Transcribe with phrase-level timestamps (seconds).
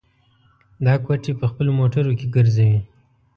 [0.85, 2.79] دا کوټې په خپلو موټرو کې ګرځوي.